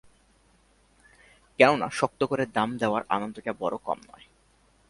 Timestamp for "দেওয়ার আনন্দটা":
2.77-3.51